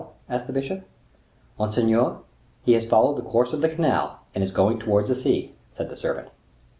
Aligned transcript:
asked 0.27 0.47
the 0.47 0.51
bishop. 0.53 0.83
"Monseigneur, 1.59 2.21
he 2.63 2.73
has 2.73 2.87
followed 2.87 3.17
the 3.17 3.21
course 3.29 3.53
of 3.53 3.61
the 3.61 3.69
canal, 3.69 4.21
and 4.33 4.43
is 4.43 4.49
going 4.49 4.79
towards 4.79 5.09
the 5.09 5.15
sea," 5.15 5.53
said 5.73 5.89
the 5.89 5.95
servant. 5.95 6.27